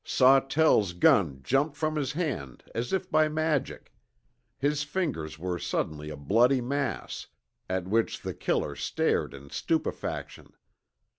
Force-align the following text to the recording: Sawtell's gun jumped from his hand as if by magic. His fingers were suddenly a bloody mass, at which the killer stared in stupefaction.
Sawtell's 0.03 0.93
gun 0.93 1.41
jumped 1.43 1.77
from 1.77 1.95
his 1.95 2.13
hand 2.13 2.63
as 2.73 2.91
if 2.91 3.11
by 3.11 3.29
magic. 3.29 3.93
His 4.57 4.81
fingers 4.81 5.37
were 5.37 5.59
suddenly 5.59 6.09
a 6.09 6.17
bloody 6.17 6.59
mass, 6.59 7.27
at 7.69 7.87
which 7.87 8.21
the 8.23 8.33
killer 8.33 8.75
stared 8.75 9.31
in 9.35 9.51
stupefaction. 9.51 10.53